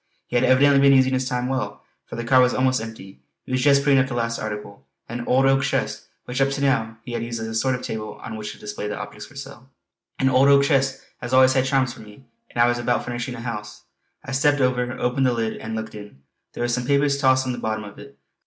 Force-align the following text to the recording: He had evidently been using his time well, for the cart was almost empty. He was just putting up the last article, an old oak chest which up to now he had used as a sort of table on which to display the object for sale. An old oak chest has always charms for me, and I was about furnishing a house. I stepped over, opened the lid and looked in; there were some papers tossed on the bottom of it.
He 0.25 0.35
had 0.35 0.43
evidently 0.43 0.79
been 0.79 0.97
using 0.97 1.13
his 1.13 1.29
time 1.29 1.47
well, 1.47 1.83
for 2.07 2.15
the 2.15 2.23
cart 2.23 2.41
was 2.41 2.55
almost 2.55 2.81
empty. 2.81 3.21
He 3.43 3.51
was 3.51 3.61
just 3.61 3.83
putting 3.83 3.99
up 3.99 4.07
the 4.07 4.15
last 4.15 4.39
article, 4.39 4.83
an 5.07 5.27
old 5.27 5.45
oak 5.45 5.61
chest 5.61 6.07
which 6.25 6.41
up 6.41 6.49
to 6.49 6.61
now 6.61 6.97
he 7.03 7.11
had 7.11 7.23
used 7.23 7.39
as 7.39 7.45
a 7.47 7.53
sort 7.53 7.75
of 7.75 7.83
table 7.83 8.15
on 8.23 8.35
which 8.35 8.51
to 8.53 8.57
display 8.57 8.87
the 8.87 8.97
object 8.97 9.25
for 9.27 9.35
sale. 9.35 9.69
An 10.17 10.27
old 10.27 10.49
oak 10.49 10.63
chest 10.63 11.03
has 11.21 11.35
always 11.35 11.53
charms 11.69 11.93
for 11.93 12.01
me, 12.01 12.23
and 12.49 12.59
I 12.59 12.65
was 12.67 12.79
about 12.79 13.05
furnishing 13.05 13.35
a 13.35 13.41
house. 13.41 13.83
I 14.25 14.31
stepped 14.31 14.59
over, 14.59 14.91
opened 14.99 15.27
the 15.27 15.33
lid 15.33 15.57
and 15.57 15.75
looked 15.75 15.93
in; 15.93 16.23
there 16.53 16.63
were 16.63 16.67
some 16.67 16.87
papers 16.87 17.19
tossed 17.19 17.45
on 17.45 17.51
the 17.51 17.59
bottom 17.59 17.83
of 17.83 17.99
it. 17.99 18.17